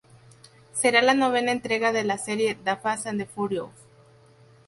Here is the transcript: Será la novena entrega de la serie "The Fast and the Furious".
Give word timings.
Será 0.73 1.03
la 1.03 1.13
novena 1.13 1.51
entrega 1.51 1.91
de 1.93 2.03
la 2.03 2.17
serie 2.17 2.55
"The 2.55 2.75
Fast 2.77 3.05
and 3.05 3.19
the 3.21 3.27
Furious". 3.27 3.69